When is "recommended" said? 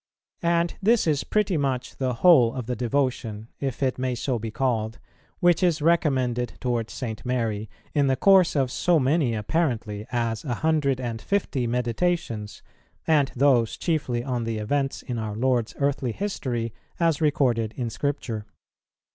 5.79-6.53